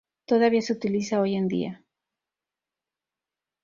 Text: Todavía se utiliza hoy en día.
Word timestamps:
Todavía 0.25 0.63
se 0.63 0.73
utiliza 0.73 1.21
hoy 1.21 1.35
en 1.35 1.47
día. 1.47 1.85